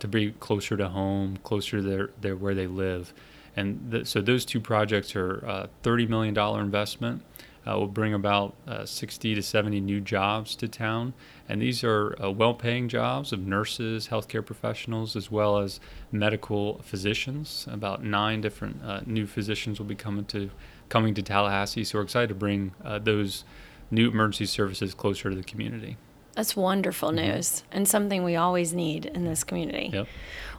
to 0.00 0.08
be 0.08 0.32
closer 0.32 0.76
to 0.76 0.88
home, 0.88 1.36
closer 1.44 1.76
to 1.76 1.82
their, 1.82 2.10
their 2.20 2.36
where 2.36 2.56
they 2.56 2.66
live. 2.66 3.14
And 3.56 4.06
so 4.06 4.20
those 4.20 4.44
two 4.44 4.60
projects 4.60 5.16
are 5.16 5.38
a 5.38 5.68
$30 5.82 6.08
million 6.08 6.36
investment. 6.60 7.22
Uh, 7.68 7.76
will 7.76 7.88
bring 7.88 8.14
about 8.14 8.54
uh, 8.68 8.86
60 8.86 9.34
to 9.34 9.42
70 9.42 9.80
new 9.80 10.00
jobs 10.00 10.54
to 10.54 10.68
town. 10.68 11.12
And 11.48 11.60
these 11.60 11.82
are 11.82 12.14
uh, 12.22 12.30
well 12.30 12.54
paying 12.54 12.88
jobs 12.88 13.32
of 13.32 13.40
nurses, 13.40 14.06
healthcare 14.06 14.46
professionals, 14.46 15.16
as 15.16 15.32
well 15.32 15.58
as 15.58 15.80
medical 16.12 16.80
physicians. 16.84 17.66
About 17.68 18.04
nine 18.04 18.40
different 18.40 18.84
uh, 18.84 19.00
new 19.04 19.26
physicians 19.26 19.80
will 19.80 19.86
be 19.86 19.96
coming 19.96 20.26
to, 20.26 20.50
coming 20.88 21.12
to 21.14 21.22
Tallahassee. 21.22 21.82
So 21.82 21.98
we're 21.98 22.04
excited 22.04 22.28
to 22.28 22.36
bring 22.36 22.72
uh, 22.84 23.00
those 23.00 23.42
new 23.90 24.10
emergency 24.10 24.46
services 24.46 24.94
closer 24.94 25.30
to 25.30 25.34
the 25.34 25.42
community. 25.42 25.96
That's 26.36 26.54
wonderful 26.54 27.08
mm-hmm. 27.08 27.32
news 27.32 27.64
and 27.72 27.88
something 27.88 28.22
we 28.22 28.36
always 28.36 28.72
need 28.72 29.06
in 29.06 29.24
this 29.24 29.42
community. 29.42 29.90
Yep. 29.92 30.06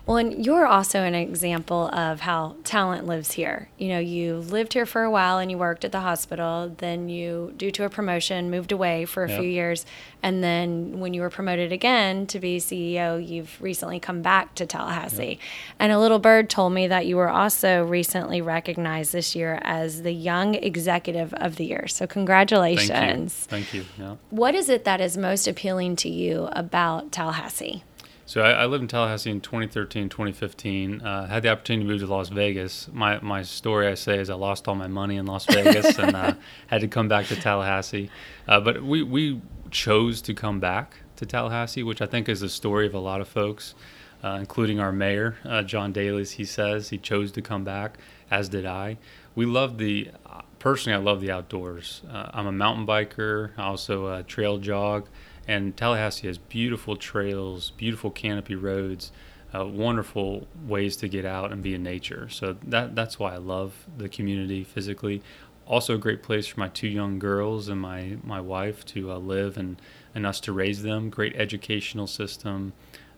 Well, 0.07 0.15
and 0.15 0.45
you're 0.45 0.65
also 0.65 1.01
an 1.01 1.15
example 1.15 1.89
of 1.89 2.21
how 2.21 2.55
talent 2.63 3.07
lives 3.07 3.33
here. 3.33 3.67
You 3.77 3.89
know, 3.89 3.99
you 3.99 4.37
lived 4.37 4.71
here 4.71 4.85
for 4.85 5.03
a 5.03 5.11
while 5.11 5.37
and 5.37 5.51
you 5.51 5.57
worked 5.57 5.83
at 5.83 5.91
the 5.91 5.99
hospital. 5.99 6.73
Then 6.77 7.09
you, 7.09 7.53
due 7.57 7.71
to 7.71 7.83
a 7.83 7.89
promotion, 7.89 8.49
moved 8.49 8.71
away 8.71 9.03
for 9.03 9.25
a 9.25 9.29
Yep. 9.29 9.39
few 9.41 9.49
years. 9.49 9.85
And 10.23 10.41
then 10.41 11.01
when 11.01 11.13
you 11.13 11.19
were 11.19 11.29
promoted 11.29 11.73
again 11.73 12.25
to 12.27 12.39
be 12.39 12.57
CEO, 12.57 13.17
you've 13.17 13.61
recently 13.61 13.99
come 13.99 14.21
back 14.21 14.55
to 14.55 14.65
Tallahassee. 14.65 15.39
And 15.77 15.91
a 15.91 15.99
little 15.99 16.19
bird 16.19 16.49
told 16.49 16.71
me 16.71 16.87
that 16.87 17.05
you 17.05 17.17
were 17.17 17.29
also 17.29 17.83
recently 17.83 18.41
recognized 18.41 19.11
this 19.11 19.35
year 19.35 19.59
as 19.61 20.03
the 20.03 20.13
Young 20.13 20.55
Executive 20.55 21.33
of 21.33 21.57
the 21.57 21.65
Year. 21.65 21.85
So, 21.87 22.07
congratulations. 22.07 23.33
Thank 23.49 23.73
you. 23.73 23.83
Thank 23.83 23.99
you. 23.99 24.03
Yeah. 24.03 24.15
What 24.29 24.55
is 24.55 24.69
it 24.69 24.85
that 24.85 25.01
is 25.01 25.17
most 25.17 25.47
appealing 25.47 25.66
to 25.67 26.09
you 26.09 26.47
about 26.53 27.11
Tallahassee? 27.11 27.83
So 28.25 28.41
I, 28.41 28.51
I 28.51 28.65
lived 28.67 28.83
in 28.83 28.87
Tallahassee 28.87 29.31
in 29.31 29.41
2013, 29.41 30.07
2015. 30.07 31.01
Uh, 31.01 31.27
had 31.27 31.43
the 31.43 31.49
opportunity 31.49 31.85
to 31.85 31.91
move 31.91 31.99
to 32.01 32.07
Las 32.07 32.29
Vegas. 32.29 32.89
My 32.93 33.19
my 33.19 33.41
story 33.43 33.87
I 33.87 33.95
say 33.95 34.17
is 34.17 34.29
I 34.29 34.35
lost 34.35 34.67
all 34.69 34.75
my 34.75 34.87
money 34.87 35.17
in 35.17 35.25
Las 35.25 35.45
Vegas 35.49 35.99
and 35.99 36.15
uh, 36.15 36.35
had 36.67 36.81
to 36.81 36.87
come 36.87 37.09
back 37.09 37.25
to 37.27 37.35
Tallahassee. 37.35 38.09
Uh, 38.47 38.61
but 38.61 38.81
we 38.81 39.03
we 39.03 39.41
chose 39.69 40.21
to 40.21 40.33
come 40.33 40.61
back 40.61 40.95
to 41.17 41.25
Tallahassee, 41.25 41.83
which 41.83 42.01
I 42.01 42.05
think 42.05 42.29
is 42.29 42.39
the 42.39 42.49
story 42.49 42.87
of 42.87 42.93
a 42.93 42.99
lot 42.99 43.19
of 43.19 43.27
folks, 43.27 43.75
uh, 44.23 44.37
including 44.39 44.79
our 44.79 44.93
mayor 44.93 45.37
uh, 45.43 45.63
John 45.63 45.93
Dailey. 45.93 46.31
He 46.31 46.45
says 46.45 46.89
he 46.89 46.97
chose 46.97 47.33
to 47.33 47.41
come 47.41 47.65
back, 47.65 47.97
as 48.31 48.47
did 48.47 48.65
I. 48.65 48.97
We 49.35 49.45
love 49.45 49.77
the 49.77 50.11
personally. 50.59 50.95
I 50.95 51.01
love 51.01 51.21
the 51.21 51.31
outdoors. 51.31 52.01
Uh, 52.09 52.29
I'm 52.33 52.47
a 52.47 52.51
mountain 52.51 52.85
biker. 52.85 53.51
I 53.57 53.63
also 53.63 54.05
uh, 54.05 54.23
trail 54.23 54.57
jog. 54.57 55.07
And 55.47 55.77
Tallahassee 55.77 56.27
has 56.27 56.37
beautiful 56.37 56.97
trails, 56.97 57.71
beautiful 57.71 58.11
canopy 58.11 58.55
roads, 58.55 59.11
uh, 59.55 59.65
wonderful 59.65 60.47
ways 60.65 60.97
to 60.97 61.07
get 61.07 61.25
out 61.25 61.51
and 61.51 61.63
be 61.63 61.73
in 61.73 61.83
nature. 61.83 62.27
So 62.29 62.57
that 62.63 62.95
that's 62.95 63.17
why 63.17 63.33
I 63.33 63.37
love 63.37 63.85
the 63.97 64.09
community 64.09 64.63
physically. 64.63 65.21
Also, 65.65 65.95
a 65.95 65.97
great 65.97 66.23
place 66.23 66.47
for 66.47 66.59
my 66.59 66.69
two 66.69 66.87
young 66.87 67.19
girls 67.19 67.69
and 67.69 67.79
my 67.79 68.17
my 68.23 68.41
wife 68.41 68.85
to 68.87 69.11
uh, 69.11 69.17
live 69.17 69.57
and 69.57 69.81
and 70.13 70.25
us 70.25 70.39
to 70.41 70.51
raise 70.51 70.83
them. 70.83 71.09
Great 71.09 71.35
educational 71.35 72.07
system. 72.07 72.73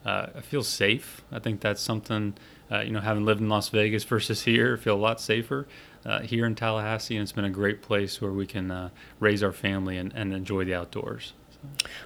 Uh, 0.06 0.28
I 0.36 0.42
feel 0.42 0.64
safe. 0.64 1.24
I 1.32 1.40
think 1.40 1.62
that's 1.62 1.82
something. 1.82 2.36
Uh, 2.72 2.82
you 2.82 2.92
know, 2.92 3.02
having 3.02 3.26
lived 3.26 3.42
in 3.42 3.50
Las 3.50 3.70
Vegas 3.70 4.04
versus 4.14 4.44
here, 4.44 4.78
I 4.80 4.84
feel 4.84 4.96
a 4.96 4.98
lot 4.98 5.20
safer 5.20 5.68
uh, 6.06 6.22
here 6.22 6.46
in 6.46 6.56
Tallahassee, 6.56 7.16
and 7.16 7.24
it's 7.24 7.32
been 7.32 7.46
a 7.46 7.50
great 7.50 7.82
place 7.82 8.22
where 8.22 8.32
we 8.32 8.46
can 8.46 8.72
uh, 8.72 8.90
raise 9.20 9.44
our 9.44 9.52
family 9.52 9.98
and, 9.98 10.14
and 10.14 10.34
enjoy 10.34 10.64
the 10.64 10.76
outdoors. 10.76 11.34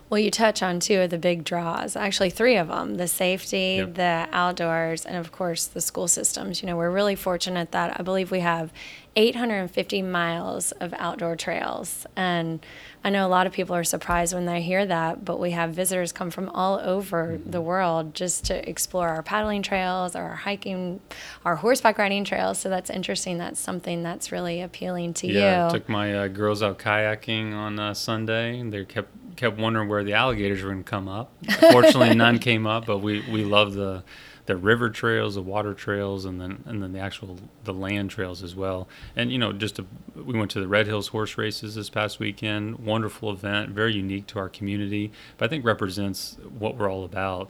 Well, 0.09 0.19
you 0.19 0.31
touch 0.31 0.61
on 0.61 0.79
two 0.79 0.99
of 1.01 1.09
the 1.09 1.17
big 1.17 1.43
draws, 1.43 1.95
actually, 1.95 2.29
three 2.29 2.55
of 2.57 2.67
them 2.67 2.95
the 2.95 3.07
safety, 3.07 3.75
Yep. 3.79 3.93
the 3.95 4.27
outdoors, 4.31 5.05
and 5.05 5.17
of 5.17 5.31
course, 5.31 5.65
the 5.65 5.81
school 5.81 6.07
systems. 6.07 6.61
You 6.61 6.67
know, 6.67 6.75
we're 6.77 6.91
really 6.91 7.15
fortunate 7.15 7.71
that 7.71 7.99
I 7.99 8.03
believe 8.03 8.29
we 8.31 8.39
have 8.41 8.71
850 9.15 10.01
miles 10.01 10.71
of 10.73 10.93
outdoor 10.97 11.35
trails. 11.35 12.05
And 12.15 12.65
I 13.03 13.09
know 13.09 13.25
a 13.25 13.29
lot 13.29 13.45
of 13.45 13.53
people 13.53 13.75
are 13.75 13.83
surprised 13.83 14.33
when 14.33 14.45
they 14.45 14.61
hear 14.61 14.85
that, 14.85 15.23
but 15.23 15.39
we 15.39 15.51
have 15.51 15.71
visitors 15.71 16.11
come 16.11 16.31
from 16.31 16.49
all 16.49 16.79
over 16.79 17.39
the 17.45 17.61
world 17.61 18.15
just 18.15 18.45
to 18.45 18.67
explore 18.69 19.09
our 19.09 19.21
paddling 19.21 19.61
trails, 19.61 20.15
our 20.15 20.35
hiking, 20.35 20.99
our 21.45 21.57
horseback 21.57 21.97
riding 21.97 22.23
trails. 22.23 22.57
So 22.59 22.69
that's 22.69 22.89
interesting. 22.89 23.37
That's 23.37 23.59
something 23.59 24.01
that's 24.03 24.31
really 24.31 24.61
appealing 24.61 25.13
to 25.15 25.27
you. 25.27 25.39
Yeah, 25.39 25.67
I 25.67 25.71
took 25.71 25.89
my 25.89 26.15
uh, 26.15 26.27
girls 26.27 26.63
out 26.63 26.79
kayaking 26.79 27.53
on 27.53 27.79
uh, 27.79 27.93
Sunday, 27.93 28.59
and 28.59 28.73
they 28.73 28.83
kept 28.85 29.11
kept 29.43 29.59
wondering 29.59 29.89
where 29.89 30.03
the 30.03 30.13
alligators 30.13 30.63
were 30.63 30.71
going 30.71 30.83
to 30.83 30.89
come 30.89 31.09
up. 31.09 31.31
Fortunately, 31.59 32.15
none 32.15 32.39
came 32.39 32.65
up, 32.65 32.85
but 32.85 32.99
we, 32.99 33.21
we 33.29 33.43
love 33.43 33.73
the 33.73 34.03
the 34.45 34.57
river 34.57 34.89
trails, 34.89 35.35
the 35.35 35.41
water 35.41 35.73
trails, 35.73 36.25
and 36.25 36.39
then 36.39 36.63
and 36.65 36.83
then 36.83 36.91
the 36.91 36.99
actual 36.99 37.37
the 37.63 37.73
land 37.73 38.09
trails 38.09 38.43
as 38.43 38.55
well. 38.55 38.87
And 39.15 39.31
you 39.31 39.37
know, 39.37 39.53
just 39.53 39.77
to, 39.77 39.85
we 40.15 40.37
went 40.37 40.51
to 40.51 40.59
the 40.59 40.67
Red 40.67 40.87
Hills 40.87 41.09
horse 41.09 41.37
races 41.37 41.75
this 41.75 41.89
past 41.89 42.19
weekend. 42.19 42.79
Wonderful 42.79 43.31
event, 43.31 43.71
very 43.71 43.93
unique 43.93 44.27
to 44.27 44.39
our 44.39 44.49
community, 44.49 45.11
but 45.37 45.45
I 45.45 45.47
think 45.49 45.65
represents 45.65 46.37
what 46.57 46.77
we're 46.77 46.91
all 46.91 47.03
about. 47.05 47.49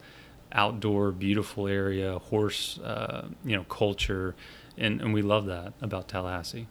Outdoor, 0.52 1.10
beautiful 1.10 1.66
area, 1.66 2.18
horse, 2.18 2.78
uh, 2.78 3.26
you 3.44 3.56
know, 3.56 3.64
culture, 3.64 4.36
and, 4.78 5.00
and 5.00 5.12
we 5.12 5.20
love 5.20 5.46
that 5.46 5.72
about 5.80 6.06
Tallahassee. 6.06 6.68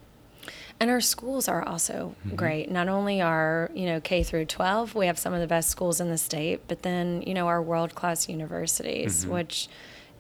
And 0.79 0.89
our 0.89 1.01
schools 1.01 1.47
are 1.47 1.63
also 1.67 2.15
Mm-hmm. 2.25 2.35
great. 2.35 2.71
Not 2.71 2.87
only 2.87 3.21
are, 3.21 3.69
you 3.73 3.85
know, 3.85 3.99
K 4.01 4.23
through 4.23 4.45
12, 4.45 4.95
we 4.95 5.07
have 5.07 5.17
some 5.19 5.33
of 5.33 5.39
the 5.41 5.47
best 5.47 5.69
schools 5.69 5.99
in 6.01 6.09
the 6.09 6.17
state, 6.17 6.61
but 6.67 6.81
then, 6.83 7.21
you 7.21 7.33
know, 7.33 7.47
our 7.47 7.61
world-class 7.61 8.27
universities, 8.29 9.21
Mm-hmm. 9.23 9.33
which 9.33 9.67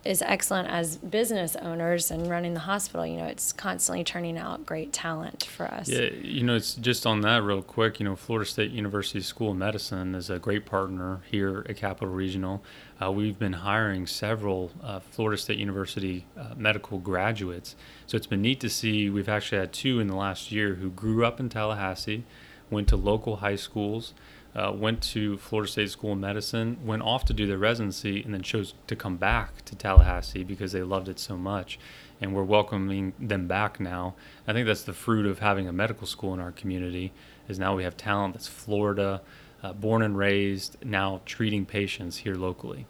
is 0.05 0.21
excellent 0.21 0.67
as 0.69 0.97
business 0.97 1.55
owners 1.55 2.11
and 2.11 2.29
running 2.29 2.53
the 2.53 2.61
hospital. 2.61 3.05
You 3.05 3.17
know, 3.17 3.25
it's 3.25 3.53
constantly 3.53 4.03
turning 4.03 4.37
out 4.37 4.65
great 4.65 4.91
talent 4.91 5.43
for 5.45 5.65
us. 5.65 5.87
Yeah, 5.87 6.09
you 6.21 6.43
know, 6.43 6.55
it's 6.55 6.73
just 6.75 7.05
on 7.05 7.21
that 7.21 7.43
real 7.43 7.61
quick. 7.61 7.99
You 7.99 8.05
know, 8.05 8.15
Florida 8.15 8.49
State 8.49 8.71
University 8.71 9.21
School 9.21 9.51
of 9.51 9.57
Medicine 9.57 10.13
is 10.15 10.29
a 10.29 10.39
great 10.39 10.65
partner 10.65 11.21
here 11.29 11.65
at 11.69 11.77
Capital 11.77 12.09
Regional. 12.09 12.63
Uh, 13.01 13.11
we've 13.11 13.39
been 13.39 13.53
hiring 13.53 14.05
several 14.05 14.71
uh, 14.81 14.99
Florida 14.99 15.37
State 15.37 15.57
University 15.57 16.25
uh, 16.37 16.53
medical 16.57 16.99
graduates. 16.99 17.75
So 18.05 18.17
it's 18.17 18.27
been 18.27 18.41
neat 18.41 18.59
to 18.61 18.69
see. 18.69 19.09
We've 19.09 19.29
actually 19.29 19.59
had 19.59 19.73
two 19.73 19.99
in 19.99 20.07
the 20.07 20.15
last 20.15 20.51
year 20.51 20.75
who 20.75 20.89
grew 20.89 21.25
up 21.25 21.39
in 21.39 21.49
Tallahassee, 21.49 22.23
went 22.69 22.87
to 22.89 22.97
local 22.97 23.37
high 23.37 23.55
schools, 23.55 24.13
uh, 24.55 24.71
went 24.73 25.01
to 25.01 25.37
Florida 25.37 25.71
State 25.71 25.89
School 25.91 26.13
of 26.13 26.19
Medicine, 26.19 26.77
went 26.85 27.01
off 27.01 27.25
to 27.25 27.33
do 27.33 27.47
their 27.47 27.57
residency, 27.57 28.21
and 28.21 28.33
then 28.33 28.41
chose 28.41 28.75
to 28.87 28.95
come 28.95 29.17
back 29.17 29.65
to 29.65 29.75
Tallahassee 29.75 30.43
because 30.43 30.71
they 30.71 30.83
loved 30.83 31.09
it 31.09 31.19
so 31.19 31.37
much. 31.37 31.79
And 32.21 32.35
we're 32.35 32.43
welcoming 32.43 33.13
them 33.19 33.47
back 33.47 33.79
now. 33.79 34.15
I 34.47 34.53
think 34.53 34.67
that's 34.67 34.83
the 34.83 34.93
fruit 34.93 35.25
of 35.25 35.39
having 35.39 35.67
a 35.67 35.73
medical 35.73 36.07
school 36.07 36.33
in 36.33 36.39
our 36.39 36.51
community. 36.51 37.11
Is 37.49 37.59
now 37.59 37.75
we 37.75 37.83
have 37.83 37.97
talent 37.97 38.35
that's 38.35 38.47
Florida, 38.47 39.21
uh, 39.63 39.73
born 39.73 40.01
and 40.01 40.17
raised, 40.17 40.77
now 40.85 41.21
treating 41.25 41.65
patients 41.65 42.17
here 42.17 42.35
locally. 42.35 42.85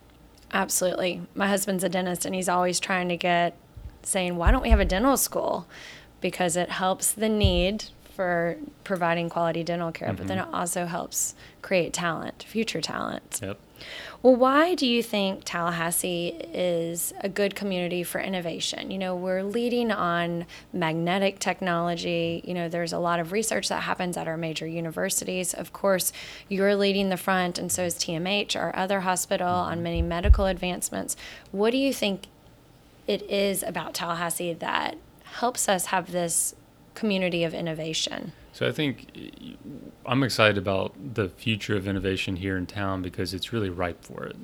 Absolutely. 0.52 1.22
My 1.34 1.48
husband's 1.48 1.84
a 1.84 1.90
dentist 1.90 2.26
and 2.26 2.36
he's 2.36 2.50
always 2.50 2.80
trying 2.80 3.10
to 3.10 3.18
get 3.18 3.56
saying, 4.04 4.36
"Why 4.36 4.52
don't 4.52 4.62
we 4.62 4.70
have 4.70 4.80
a 4.80 4.86
dental 4.86 5.18
school?" 5.18 5.66
Because 6.22 6.56
it 6.56 6.70
helps 6.70 7.12
the 7.12 7.30
need 7.30 7.86
for 8.16 8.58
providing 8.84 9.28
quality 9.28 9.64
dental 9.64 9.92
care, 9.92 10.14
but 10.14 10.28
then 10.28 10.38
it 10.38 10.42
mm-hmm. 10.44 10.56
also 10.56 10.86
helps 10.86 11.34
create 11.62 11.94
talent, 11.94 12.44
future 12.48 12.80
talent. 12.80 13.40
Yep. 13.42 13.60
Well, 14.22 14.36
why 14.36 14.76
do 14.76 14.88
you 14.88 15.04
think 15.04 15.42
Tallahassee 15.44 16.30
is 16.54 17.14
a 17.20 17.28
good 17.28 17.56
community 17.56 18.04
for 18.04 18.22
innovation? 18.22 18.92
You 18.92 18.98
know, 18.98 19.16
we're 19.16 19.44
leading 19.44 19.92
on 19.92 20.46
magnetic 20.72 21.40
technology. 21.40 22.42
You 22.46 22.54
know, 22.54 22.70
there's 22.70 22.94
a 22.94 23.00
lot 23.00 23.20
of 23.20 23.32
research 23.32 23.68
that 23.70 23.84
happens 23.84 24.16
at 24.16 24.28
our 24.28 24.38
major 24.38 24.68
universities. 24.68 25.54
Of 25.54 25.74
course, 25.74 26.14
you're 26.48 26.76
leading 26.76 27.10
the 27.10 27.18
front, 27.18 27.58
and 27.58 27.72
so 27.72 27.84
is 27.84 27.96
TMH, 27.96 28.56
our 28.56 28.74
other 28.76 29.02
hospital, 29.02 29.50
on 29.50 29.76
mm-hmm. 29.76 29.84
many 29.84 30.02
medical 30.02 30.46
advancements. 30.46 31.18
What 31.52 31.72
do 31.72 31.78
you 31.78 31.94
think 31.94 32.28
it 33.08 33.24
is 33.24 33.64
about 33.64 33.94
Tallahassee 33.94 34.54
that 34.54 34.98
helps 35.24 35.68
us 35.68 35.88
have 35.88 36.12
this 36.12 36.56
community 36.96 37.44
of 37.44 37.54
innovation? 37.54 38.34
So 38.52 38.68
I 38.68 38.72
think 38.72 39.58
I'm 40.06 40.24
excited 40.24 40.58
about 40.58 40.94
the 41.16 41.30
future 41.30 41.76
of 41.76 41.88
innovation 41.88 42.36
here 42.36 42.58
in 42.58 42.66
town 42.66 43.02
because 43.02 43.34
it's 43.34 43.52
really 43.52 43.70
ripe 43.70 44.04
for 44.04 44.26
it. 44.26 44.36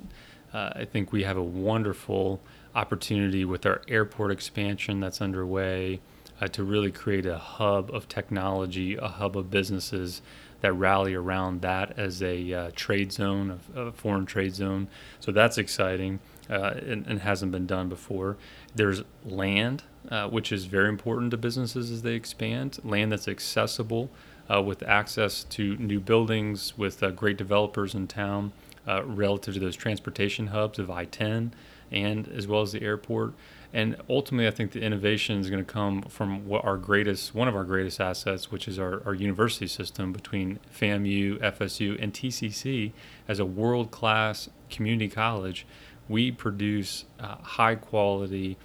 Uh, 0.52 0.70
I 0.74 0.84
think 0.84 1.12
we 1.12 1.22
have 1.22 1.36
a 1.36 1.42
wonderful 1.42 2.40
opportunity 2.74 3.44
with 3.44 3.66
our 3.66 3.82
airport 3.88 4.32
expansion 4.32 5.00
that's 5.00 5.20
underway 5.20 6.00
uh, 6.40 6.48
to 6.48 6.64
really 6.64 6.90
create 6.90 7.26
a 7.26 7.38
hub 7.38 7.90
of 7.94 8.08
technology, 8.08 8.96
a 8.96 9.08
hub 9.08 9.36
of 9.36 9.50
businesses 9.50 10.22
that 10.60 10.72
rally 10.72 11.14
around 11.14 11.62
that 11.62 11.98
as 11.98 12.22
a 12.22 12.52
uh, 12.52 12.70
trade 12.74 13.12
zone, 13.12 13.60
a, 13.74 13.80
a 13.80 13.92
foreign 13.92 14.26
trade 14.26 14.54
zone. 14.54 14.88
So 15.20 15.32
that's 15.32 15.58
exciting 15.58 16.20
uh, 16.50 16.74
and, 16.86 17.06
and 17.06 17.20
hasn't 17.20 17.52
been 17.52 17.66
done 17.66 17.88
before. 17.88 18.36
There's 18.74 19.02
land, 19.24 19.84
uh, 20.10 20.28
which 20.28 20.50
is 20.52 20.64
very 20.64 20.88
important 20.88 21.30
to 21.30 21.36
businesses 21.36 21.90
as 21.90 22.02
they 22.02 22.14
expand, 22.14 22.78
land 22.84 23.12
that's 23.12 23.28
accessible 23.28 24.10
uh, 24.52 24.60
with 24.60 24.82
access 24.82 25.44
to 25.44 25.76
new 25.76 26.00
buildings, 26.00 26.76
with 26.76 27.02
uh, 27.02 27.10
great 27.10 27.36
developers 27.36 27.94
in 27.94 28.08
town 28.08 28.52
uh, 28.88 29.04
relative 29.04 29.54
to 29.54 29.60
those 29.60 29.76
transportation 29.76 30.48
hubs 30.48 30.78
of 30.78 30.90
I 30.90 31.04
10 31.04 31.54
and 31.92 32.28
as 32.28 32.46
well 32.46 32.62
as 32.62 32.72
the 32.72 32.82
airport. 32.82 33.34
And 33.72 33.96
ultimately, 34.08 34.48
I 34.48 34.50
think 34.50 34.72
the 34.72 34.80
innovation 34.80 35.38
is 35.38 35.48
going 35.48 35.64
to 35.64 35.72
come 35.72 36.02
from 36.02 36.46
what 36.48 36.64
our 36.64 36.76
greatest, 36.76 37.34
one 37.34 37.46
of 37.46 37.54
our 37.54 37.62
greatest 37.62 38.00
assets, 38.00 38.50
which 38.50 38.66
is 38.66 38.80
our, 38.80 39.02
our 39.06 39.14
university 39.14 39.68
system 39.68 40.12
between 40.12 40.58
FAMU, 40.76 41.38
FSU, 41.38 41.96
and 42.02 42.12
TCC 42.12 42.92
as 43.28 43.38
a 43.38 43.44
world 43.44 43.92
class 43.92 44.48
community 44.70 45.08
college. 45.08 45.66
We 46.10 46.32
produce 46.32 47.04
uh, 47.20 47.36
high 47.36 47.76
quality, 47.76 48.56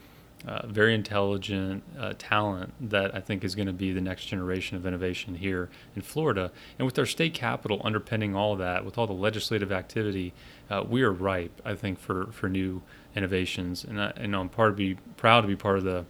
uh, 0.48 0.66
very 0.66 0.96
intelligent 0.96 1.84
uh, 1.98 2.14
talent 2.18 2.74
that 2.90 3.14
I 3.14 3.20
think 3.20 3.44
is 3.44 3.54
going 3.54 3.68
to 3.68 3.74
be 3.74 3.94
the 3.94 4.02
next 4.02 4.26
generation 4.26 4.78
of 4.78 4.86
innovation 4.88 5.36
here 5.36 5.70
in 5.96 6.02
Florida. 6.02 6.52
And 6.80 6.88
with 6.88 6.98
our 6.98 7.06
state 7.06 7.36
capital 7.36 7.80
underpinning 7.84 8.36
all 8.36 8.56
that, 8.56 8.84
with 8.84 8.98
all 8.98 9.06
the 9.06 9.14
legislative 9.14 9.72
activity, 9.72 10.34
uh, 10.72 10.84
we 10.90 11.04
are 11.04 11.12
ripe, 11.12 11.62
I 11.64 11.76
think, 11.76 12.00
for, 12.00 12.32
for 12.32 12.50
new 12.50 12.82
innovations. 13.16 13.84
And, 13.84 14.02
I, 14.02 14.12
and 14.16 14.36
I'm 14.36 14.50
part 14.50 14.72
of 14.72 14.76
be 14.76 14.96
proud 15.16 15.42
to 15.42 15.48
be 15.48 15.56
part 15.56 15.78
of 15.78 15.84
the 15.84 16.06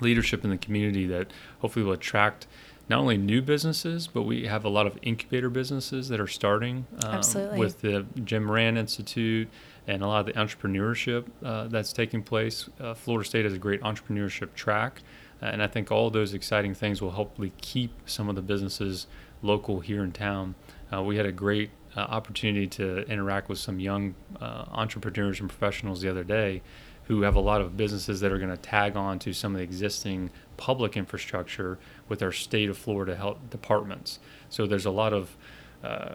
leadership 0.00 0.44
in 0.44 0.50
the 0.50 0.56
community 0.56 1.06
that 1.08 1.30
hopefully 1.58 1.84
will 1.84 1.92
attract 1.92 2.46
not 2.88 2.98
only 2.98 3.16
new 3.16 3.40
businesses, 3.40 4.06
but 4.06 4.22
we 4.22 4.46
have 4.46 4.64
a 4.64 4.68
lot 4.68 4.86
of 4.86 4.98
incubator 5.02 5.48
businesses 5.48 6.08
that 6.08 6.20
are 6.20 6.26
starting 6.26 6.86
um, 7.04 7.22
with 7.56 7.80
the 7.80 8.04
Jim 8.24 8.44
Moran 8.44 8.76
Institute 8.76 9.48
and 9.86 10.02
a 10.02 10.06
lot 10.06 10.20
of 10.20 10.26
the 10.26 10.32
entrepreneurship 10.32 11.26
uh, 11.42 11.66
that's 11.68 11.92
taking 11.92 12.22
place. 12.22 12.68
Uh, 12.78 12.94
Florida 12.94 13.26
State 13.26 13.44
has 13.44 13.54
a 13.54 13.58
great 13.58 13.80
entrepreneurship 13.82 14.54
track, 14.54 15.02
and 15.40 15.62
I 15.62 15.66
think 15.66 15.90
all 15.90 16.10
those 16.10 16.34
exciting 16.34 16.74
things 16.74 17.00
will 17.00 17.12
hopefully 17.12 17.52
keep 17.60 17.92
some 18.06 18.28
of 18.28 18.34
the 18.34 18.42
businesses 18.42 19.06
local 19.42 19.80
here 19.80 20.02
in 20.02 20.12
town. 20.12 20.54
Uh, 20.92 21.02
we 21.02 21.16
had 21.16 21.26
a 21.26 21.32
great 21.32 21.70
uh, 21.96 22.00
opportunity 22.00 22.66
to 22.66 23.00
interact 23.10 23.48
with 23.48 23.58
some 23.58 23.78
young 23.78 24.14
uh, 24.40 24.64
entrepreneurs 24.72 25.40
and 25.40 25.48
professionals 25.48 26.00
the 26.00 26.08
other 26.08 26.24
day 26.24 26.62
who 27.06 27.22
have 27.22 27.36
a 27.36 27.40
lot 27.40 27.60
of 27.60 27.76
businesses 27.76 28.20
that 28.20 28.32
are 28.32 28.38
going 28.38 28.50
to 28.50 28.56
tag 28.56 28.96
on 28.96 29.18
to 29.18 29.32
some 29.32 29.52
of 29.54 29.58
the 29.58 29.64
existing 29.64 30.30
public 30.56 30.96
infrastructure 30.96 31.78
with 32.08 32.22
our 32.22 32.32
state 32.32 32.70
of 32.70 32.78
Florida 32.78 33.14
health 33.16 33.38
departments. 33.50 34.18
So 34.48 34.66
there's 34.66 34.86
a 34.86 34.90
lot 34.90 35.12
of 35.12 35.36
uh, 35.82 36.14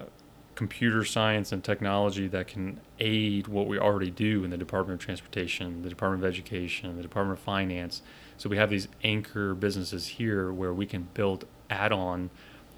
computer 0.55 1.05
science 1.05 1.51
and 1.51 1.63
technology 1.63 2.27
that 2.27 2.47
can 2.47 2.81
aid 2.99 3.47
what 3.47 3.67
we 3.67 3.79
already 3.79 4.11
do 4.11 4.43
in 4.43 4.49
the 4.49 4.57
Department 4.57 4.99
of 4.99 5.05
Transportation, 5.05 5.83
the 5.83 5.89
Department 5.89 6.23
of 6.23 6.27
Education, 6.27 6.97
the 6.97 7.01
Department 7.01 7.39
of 7.39 7.43
Finance. 7.43 8.01
So 8.37 8.49
we 8.49 8.57
have 8.57 8.69
these 8.69 8.87
anchor 9.03 9.53
businesses 9.53 10.07
here 10.07 10.51
where 10.51 10.73
we 10.73 10.85
can 10.85 11.07
build 11.13 11.45
add-on 11.69 12.29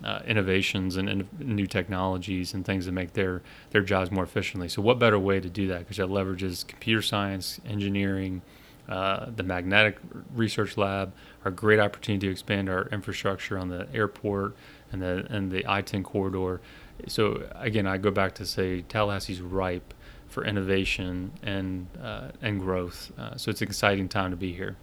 uh, 0.03 0.19
innovations 0.25 0.97
and, 0.97 1.07
and, 1.07 1.27
new 1.39 1.67
technologies 1.67 2.53
and 2.53 2.65
things 2.65 2.85
that 2.85 2.91
make 2.91 3.13
their 3.13 3.41
their 3.71 3.81
jobs 3.81 4.11
more 4.11 4.23
efficiently. 4.23 4.67
So 4.67 4.81
what 4.81 4.99
better 4.99 5.19
way 5.19 5.39
to 5.39 5.49
do 5.49 5.67
that? 5.67 5.79
Because 5.79 5.97
that 5.97 6.07
leverages 6.07 6.65
computer 6.65 7.01
science, 7.01 7.59
engineering, 7.65 8.41
uh, 8.89 9.27
the 9.35 9.43
magnetic 9.43 9.97
research 10.33 10.77
lab, 10.77 11.13
our 11.45 11.51
great 11.51 11.79
opportunity 11.79 12.27
to 12.27 12.31
expand 12.31 12.69
our 12.69 12.87
infrastructure 12.87 13.57
on 13.57 13.69
the 13.69 13.87
airport 13.93 14.55
and 14.91 15.01
the 15.01 15.25
and 15.29 15.51
the 15.51 15.65
I-10 15.67 16.03
corridor. 16.03 16.61
So 17.07 17.47
again, 17.55 17.87
I 17.87 17.97
go 17.97 18.11
back 18.11 18.35
to 18.35 18.45
say 18.45 18.83
Tallahassee's 18.87 19.41
ripe 19.41 19.93
for 20.27 20.45
innovation 20.45 21.31
and 21.43 21.87
uh, 22.01 22.29
and 22.41 22.59
growth. 22.59 23.11
Uh, 23.17 23.37
so 23.37 23.51
it's 23.51 23.61
an 23.61 23.67
exciting 23.67 24.09
time 24.09 24.31
to 24.31 24.37
be 24.37 24.53
here. 24.53 24.77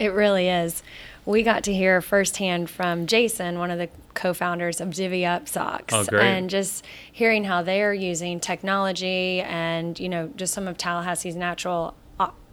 It 0.00 0.14
really 0.14 0.48
is. 0.48 0.82
We 1.26 1.42
got 1.42 1.62
to 1.64 1.74
hear 1.74 2.00
firsthand 2.00 2.70
from 2.70 3.06
Jason, 3.06 3.58
one 3.58 3.70
of 3.70 3.78
the 3.78 3.90
co-founders 4.14 4.80
of 4.80 4.94
Divvy 4.94 5.26
Up 5.26 5.46
Socks, 5.46 5.92
oh, 5.92 6.06
and 6.16 6.48
just 6.48 6.84
hearing 7.12 7.44
how 7.44 7.62
they 7.62 7.82
are 7.82 7.92
using 7.92 8.40
technology 8.40 9.42
and 9.42 10.00
you 10.00 10.08
know 10.08 10.32
just 10.36 10.54
some 10.54 10.66
of 10.66 10.78
Tallahassee's 10.78 11.36
natural 11.36 11.94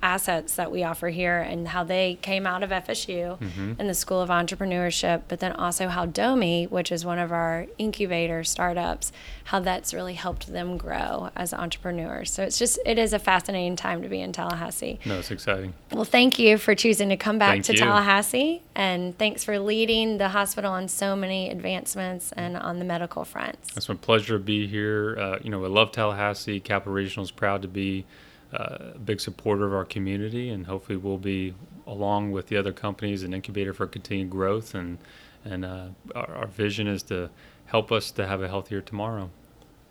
assets 0.01 0.55
that 0.55 0.71
we 0.71 0.83
offer 0.83 1.09
here 1.09 1.39
and 1.39 1.67
how 1.67 1.83
they 1.83 2.17
came 2.21 2.45
out 2.45 2.63
of 2.63 2.69
FSU 2.69 3.37
mm-hmm. 3.37 3.73
in 3.79 3.87
the 3.87 3.93
School 3.93 4.21
of 4.21 4.29
Entrepreneurship, 4.29 5.23
but 5.27 5.39
then 5.39 5.51
also 5.53 5.87
how 5.87 6.05
Domi, 6.05 6.65
which 6.67 6.91
is 6.91 7.03
one 7.03 7.19
of 7.19 7.31
our 7.31 7.65
incubator 7.77 8.43
startups, 8.43 9.11
how 9.45 9.59
that's 9.59 9.93
really 9.93 10.13
helped 10.13 10.47
them 10.47 10.77
grow 10.77 11.29
as 11.35 11.53
entrepreneurs. 11.53 12.31
So 12.31 12.43
it's 12.43 12.59
just, 12.59 12.79
it 12.85 12.97
is 12.97 13.13
a 13.13 13.19
fascinating 13.19 13.75
time 13.75 14.01
to 14.03 14.09
be 14.09 14.21
in 14.21 14.31
Tallahassee. 14.31 14.99
No, 15.05 15.19
it's 15.19 15.31
exciting. 15.31 15.73
Well, 15.91 16.05
thank 16.05 16.37
you 16.37 16.57
for 16.57 16.75
choosing 16.75 17.09
to 17.09 17.17
come 17.17 17.39
back 17.39 17.55
thank 17.55 17.65
to 17.65 17.73
you. 17.73 17.79
Tallahassee 17.79 18.61
and 18.75 19.17
thanks 19.17 19.43
for 19.43 19.59
leading 19.59 20.19
the 20.19 20.29
hospital 20.29 20.71
on 20.71 20.87
so 20.87 21.15
many 21.15 21.49
advancements 21.49 22.31
and 22.33 22.55
on 22.55 22.79
the 22.79 22.85
medical 22.85 23.25
fronts. 23.25 23.75
It's 23.75 23.89
my 23.89 23.95
pleasure 23.95 24.37
to 24.37 24.43
be 24.43 24.67
here. 24.67 25.17
Uh, 25.17 25.39
you 25.41 25.49
know, 25.49 25.63
I 25.65 25.67
love 25.67 25.91
Tallahassee. 25.91 26.59
Capital 26.59 26.93
Regional 26.93 27.23
is 27.23 27.31
proud 27.31 27.61
to 27.63 27.67
be 27.67 28.05
uh, 28.53 28.77
a 28.95 28.99
big 28.99 29.19
supporter 29.19 29.65
of 29.65 29.73
our 29.73 29.85
community, 29.85 30.49
and 30.49 30.65
hopefully 30.65 30.97
we'll 30.97 31.17
be 31.17 31.53
along 31.85 32.31
with 32.31 32.47
the 32.47 32.57
other 32.57 32.73
companies 32.73 33.23
an 33.23 33.33
incubator 33.33 33.73
for 33.73 33.87
continued 33.87 34.29
growth. 34.29 34.73
And 34.73 34.97
and 35.43 35.65
uh, 35.65 35.87
our, 36.15 36.35
our 36.35 36.47
vision 36.47 36.87
is 36.87 37.03
to 37.03 37.29
help 37.65 37.91
us 37.91 38.11
to 38.11 38.27
have 38.27 38.41
a 38.41 38.47
healthier 38.47 38.81
tomorrow. 38.81 39.29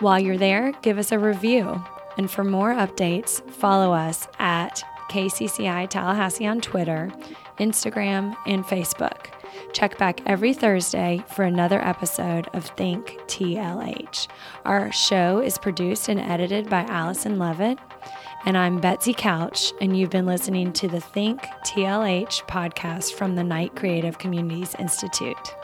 While 0.00 0.18
you're 0.18 0.38
there, 0.38 0.72
give 0.80 0.96
us 0.96 1.12
a 1.12 1.18
review. 1.18 1.84
And 2.16 2.30
for 2.30 2.42
more 2.42 2.72
updates, 2.72 3.46
follow 3.52 3.92
us 3.92 4.26
at 4.38 4.82
KCCI 5.10 5.90
Tallahassee 5.90 6.46
on 6.46 6.62
Twitter, 6.62 7.12
Instagram, 7.58 8.34
and 8.46 8.64
Facebook. 8.64 9.26
Check 9.74 9.98
back 9.98 10.22
every 10.24 10.54
Thursday 10.54 11.22
for 11.34 11.42
another 11.42 11.86
episode 11.86 12.48
of 12.54 12.64
Think 12.64 13.18
TLH. 13.26 14.26
Our 14.64 14.90
show 14.90 15.40
is 15.40 15.58
produced 15.58 16.08
and 16.08 16.18
edited 16.18 16.70
by 16.70 16.80
Allison 16.84 17.38
Levitt. 17.38 17.78
And 18.44 18.58
I'm 18.58 18.80
Betsy 18.80 19.14
Couch, 19.14 19.72
and 19.80 19.96
you've 19.96 20.10
been 20.10 20.26
listening 20.26 20.72
to 20.72 20.88
the 20.88 21.00
Think 21.00 21.42
TLH 21.64 22.42
podcast 22.48 23.12
from 23.12 23.36
the 23.36 23.44
Knight 23.44 23.76
Creative 23.76 24.18
Communities 24.18 24.74
Institute. 24.80 25.54